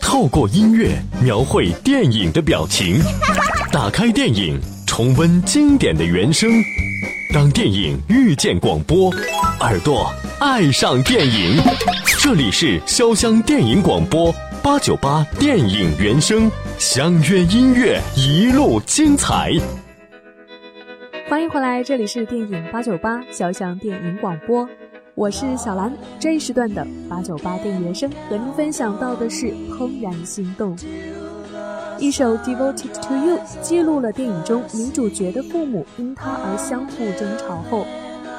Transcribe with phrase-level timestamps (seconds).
[0.00, 0.90] 透过音乐
[1.22, 3.00] 描绘电影的表情，
[3.72, 6.50] 打开电影，重温经典的原声。
[7.32, 9.10] 当电影遇见广播，
[9.60, 11.62] 耳朵爱上电影。
[12.20, 19.52] 这里是潇湘电影广播八九八电影原声，相约音乐一路精彩。
[21.28, 24.68] 欢迎回来，这里是电影八九八潇湘电影广播，
[25.14, 25.92] 我是小兰。
[26.18, 30.76] 这一时段的八九八电影原声和您分享到的是《怦然心动》。
[31.98, 37.84] 一首《Devoted to You》记录了电影中女主角的父母因她而相互争吵后，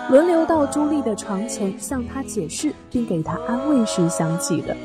[0.10, 4.76] 轮流到朱莉的床前向她解释并给她安慰时响起的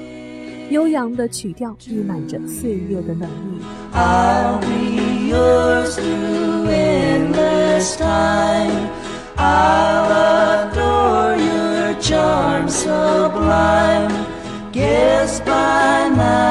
[0.70, 3.58] 悠扬的曲调，溢满着岁月的冷意。
[3.94, 4.66] I'll be
[5.32, 5.98] yours
[12.18, 14.12] charm sublime.
[14.72, 16.47] Guess by now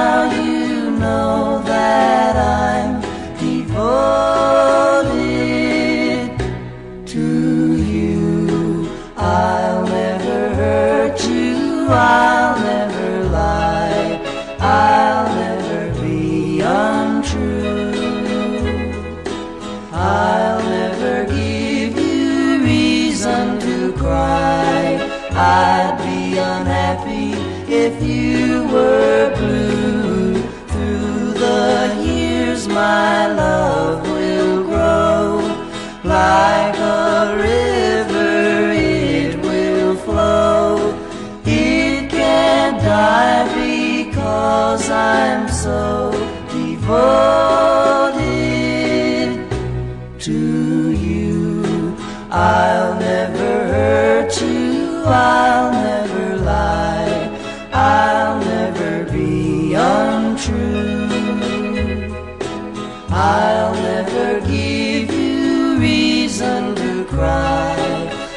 [63.19, 67.75] I'll never give you reason to cry.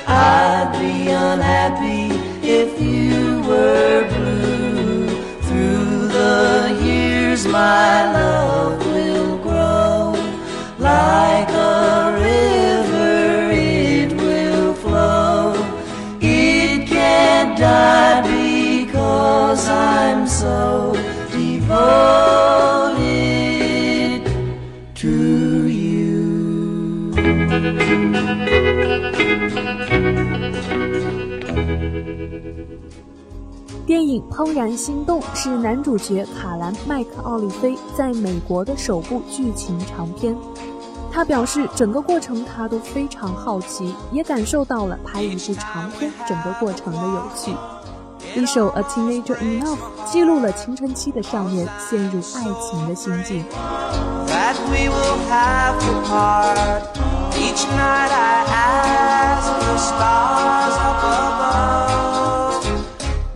[0.06, 2.08] I'd be unhappy
[2.42, 5.06] if you were blue.
[5.42, 7.99] Through the years, my
[34.30, 40.34] 怦然心动》是男主角卡兰·麦克奥利菲在美国的首部剧情长片。
[41.12, 47.54] 他表示，整个过程他都非常好奇，也感受到了拍一部长片整个过程的有趣。
[48.40, 49.76] 一首《A Teenager Enough》
[50.12, 53.44] 记录了青春期的少年陷入爱情的心境。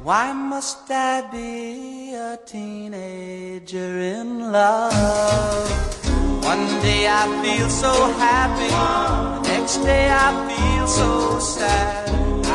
[0.05, 5.69] Why am must I be a teenager in love?
[6.45, 7.93] One day I feel so
[8.27, 12.09] happy, the next day I feel so sad.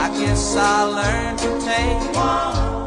[0.03, 2.01] I guess I'll learn to take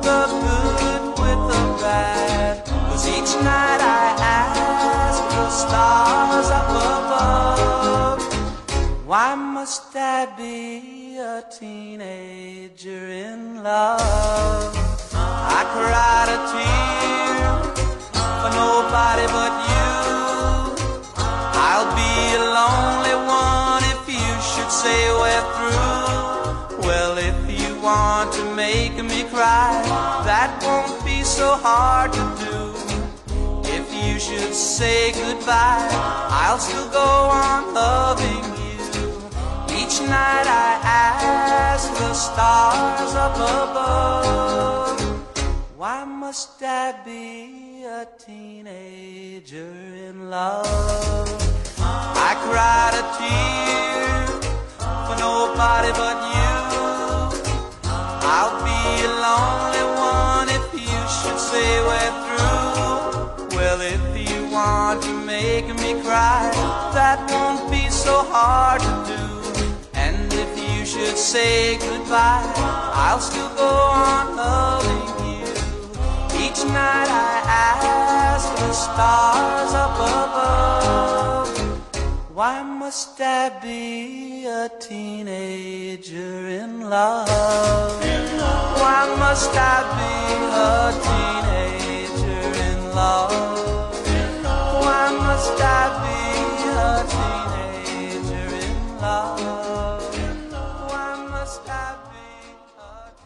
[0.08, 2.64] the good with the bad.
[2.64, 4.04] Cause each night I
[4.40, 8.22] ask the stars up above,
[9.06, 14.91] why must I be a teenager in love?
[15.44, 17.44] I cried a tear
[18.40, 19.92] for nobody but you.
[21.68, 26.86] I'll be a lonely one if you should say we're through.
[26.86, 29.82] Well, if you want to make me cry,
[30.24, 32.74] that won't be so hard to do.
[33.76, 35.88] If you should say goodbye,
[36.30, 38.80] I'll still go on loving you.
[39.80, 45.00] Each night I ask the stars up above,
[46.32, 49.74] must I be a teenager
[50.08, 51.28] in love?
[51.78, 54.16] I cried a tear
[55.06, 56.54] for nobody but you.
[58.34, 59.84] I'll be a lonely
[60.16, 63.56] one if you should say we're through.
[63.58, 66.48] Well, if you want to make me cry,
[66.94, 69.24] that won't be so hard to do.
[69.92, 72.50] And if you should say goodbye,
[73.04, 75.01] I'll still go on loving.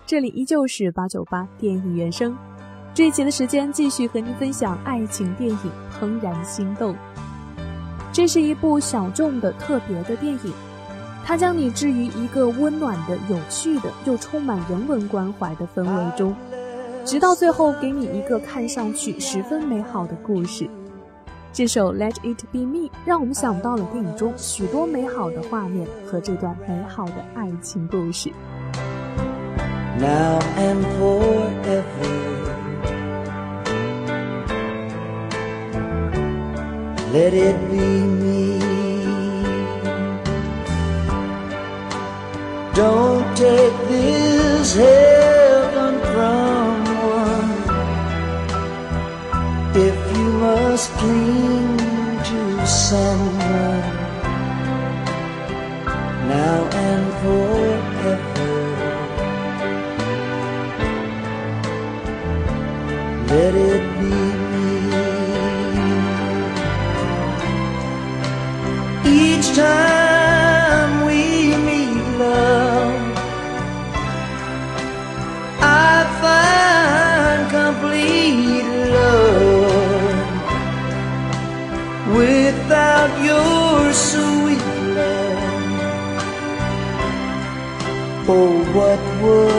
[0.06, 2.55] 这里依旧是八九八电影原声。
[2.96, 5.58] 这一期的时间继续和您分享爱情电影
[6.02, 6.94] 《怦然心动》。
[8.10, 10.52] 这是一部小众的特别的电影，
[11.22, 16.34] 它将你置于一个温暖的、有趣的又充满人文关怀的氛围中，
[17.04, 20.66] 直到最后给你一个看上去十分美好的故事。
[21.52, 28.32] 这首《Let It Be Me》让我们想到了电影中许多美好的画面和这段美好的爱情故事。
[30.00, 32.25] now and forever.
[37.12, 37.86] Let it be
[38.20, 38.58] me.
[42.74, 46.84] Don't take this heaven from
[47.22, 47.52] one
[49.76, 51.78] if you must cling
[52.30, 53.94] to someone
[56.28, 58.16] now and forever.
[63.30, 64.25] Let it be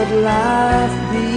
[0.09, 1.27] would life be?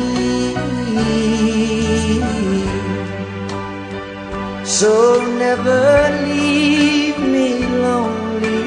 [4.65, 8.63] So never leave me lonely.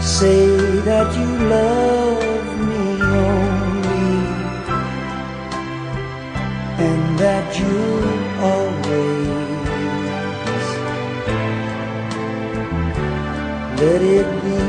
[0.00, 0.46] Say
[0.88, 2.86] that you love me
[3.24, 4.14] only,
[6.88, 7.78] and that you
[8.52, 9.26] always
[13.80, 14.65] let it be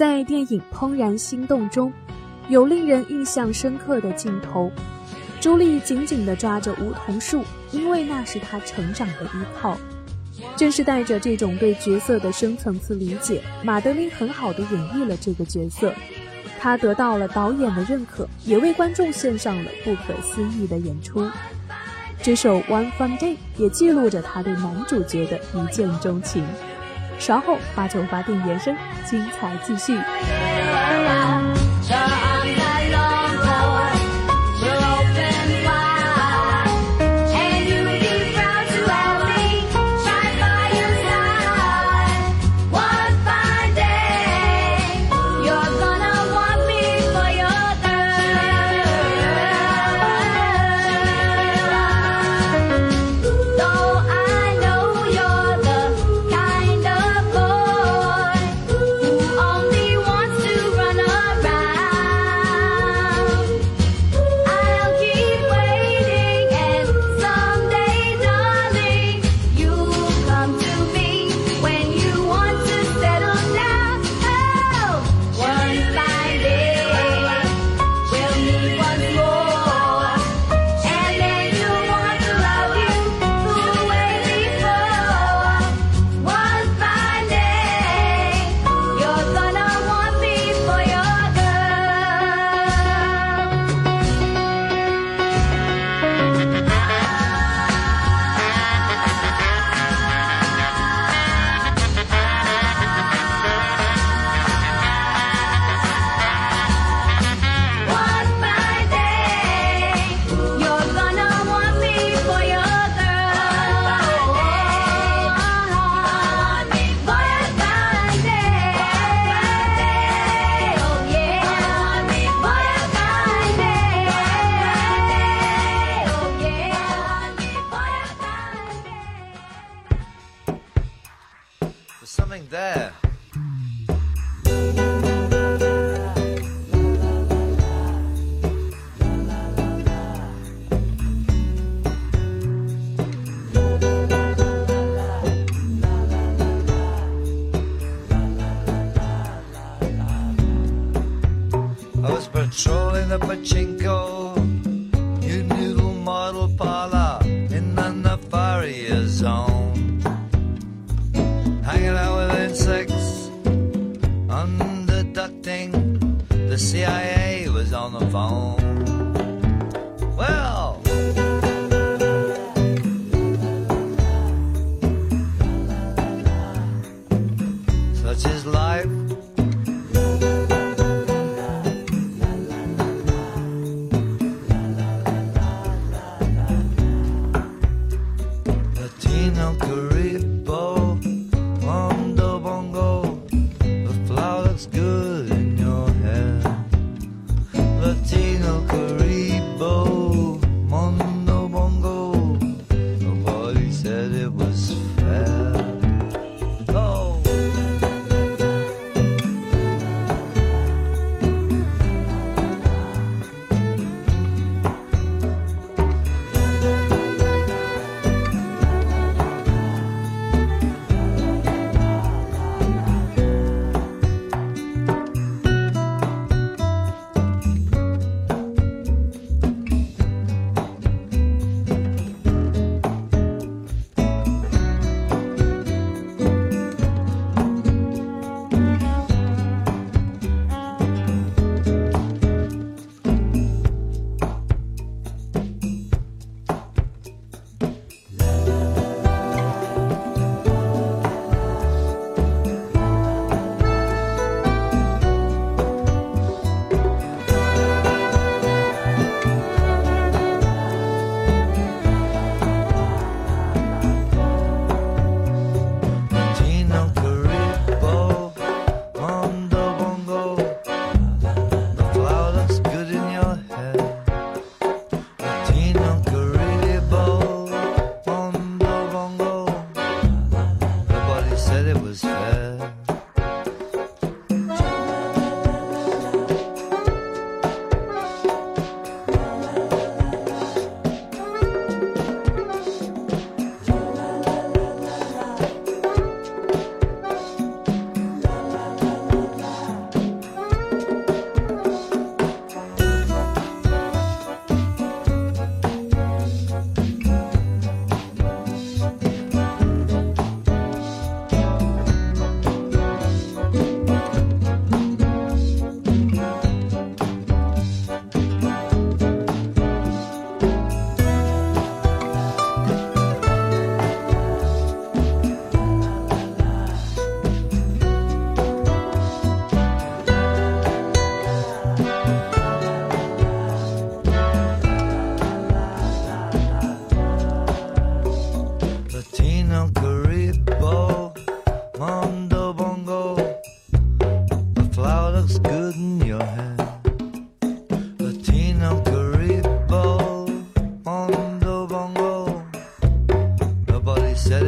[0.00, 1.92] 在电影《怦然心动》中，
[2.50, 4.70] 有令人印象深刻的镜头。
[5.40, 9.78] 朱莉紧紧地抓着梧桐树，因为那是她成长的依靠。
[10.56, 15.94] 正是带着这种对角色的深层次理解，马德琳很好地演绎了这个角色。
[16.58, 21.30] 她得到了导演的认可，也为观众献上了不可思议的演出。
[22.20, 26.44] 这首《One Fun Day》也记录着她对男主角的一见钟情。
[27.18, 28.76] 稍后八九八电延伸，
[29.06, 29.96] 精彩继续。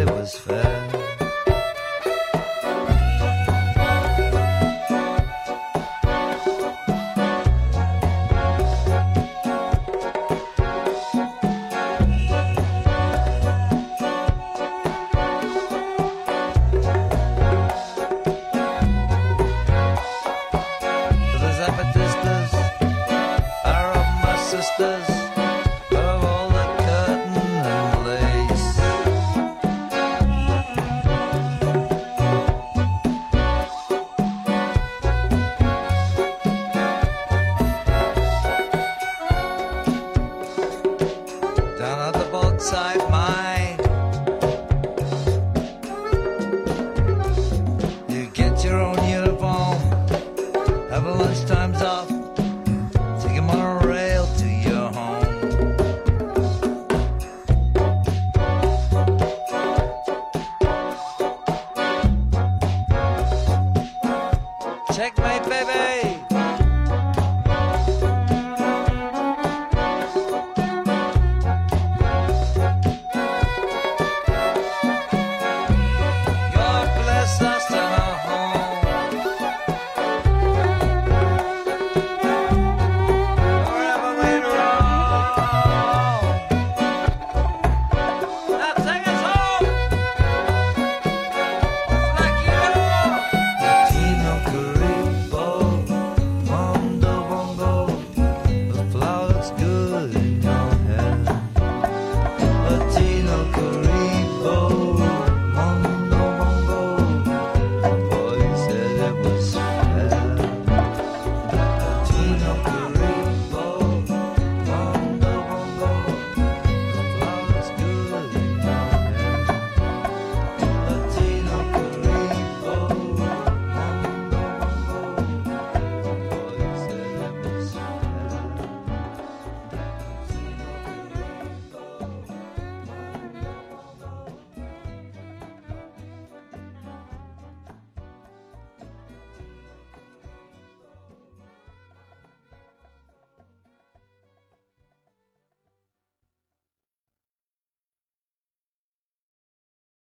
[0.02, 1.22] it was fair.